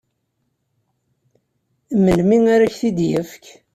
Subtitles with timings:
[2.03, 3.45] Melmi ara ak-t-id-yefk?